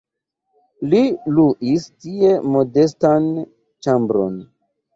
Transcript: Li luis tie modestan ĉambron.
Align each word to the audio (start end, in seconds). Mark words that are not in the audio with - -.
Li 0.93 1.01
luis 1.35 1.85
tie 2.07 2.33
modestan 2.57 3.31
ĉambron. 3.87 4.45